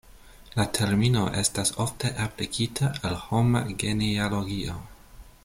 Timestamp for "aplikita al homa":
2.25-3.63